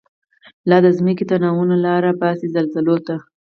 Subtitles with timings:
[0.69, 3.15] لا دځمکی تناوونه، لاره باسی زلزلوته